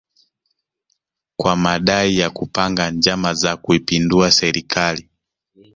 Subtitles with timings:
[1.37, 5.09] kwa madai ya kupanga njama za kuipindua serikali